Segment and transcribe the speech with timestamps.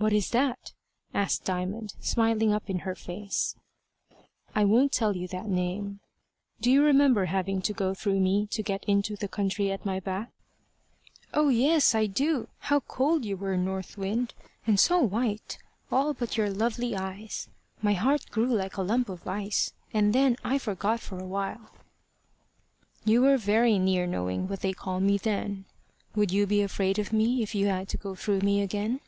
[0.00, 0.74] "What is that?"
[1.12, 3.56] asked Diamond, smiling up in her face.
[4.54, 5.98] "I won't tell you that name.
[6.60, 9.98] Do you remember having to go through me to get into the country at my
[9.98, 10.30] back?"
[11.34, 12.46] "Oh yes, I do.
[12.60, 14.34] How cold you were, North Wind!
[14.68, 15.58] and so white,
[15.90, 17.48] all but your lovely eyes!
[17.82, 21.70] My heart grew like a lump of ice, and then I forgot for a while."
[23.04, 25.64] "You were very near knowing what they call me then.
[26.14, 29.00] Would you be afraid of me if you had to go through me again?"